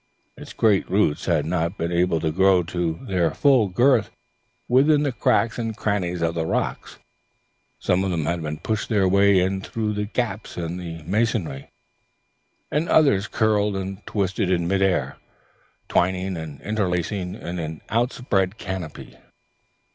Its 0.35 0.51
great 0.51 0.89
roots 0.89 1.25
had 1.25 1.45
not 1.45 1.77
been 1.77 1.91
able 1.91 2.19
to 2.19 2.31
grow 2.31 2.63
to 2.63 2.97
their 3.05 3.29
full 3.35 3.67
girth 3.67 4.09
within 4.67 5.03
the 5.03 5.11
cracks 5.11 5.59
and 5.59 5.77
crannies 5.77 6.23
of 6.23 6.33
the 6.33 6.43
rocks; 6.43 6.97
some 7.77 8.03
of 8.03 8.09
them 8.09 8.25
had 8.25 8.63
pushed 8.63 8.89
their 8.89 9.07
way 9.07 9.39
in 9.39 9.61
through 9.61 9.93
the 9.93 10.05
gaps 10.05 10.57
in 10.57 10.77
the 10.77 11.03
masonry, 11.03 11.69
and 12.71 12.87
the 12.87 12.91
others 12.91 13.27
curled 13.27 13.75
and 13.75 14.03
twisted 14.07 14.49
in 14.49 14.67
mid 14.67 14.81
air, 14.81 15.17
twining 15.87 16.35
and 16.35 16.59
interlacing 16.61 17.35
in 17.35 17.59
an 17.59 17.79
outspread 17.89 18.57
canopy. 18.57 19.19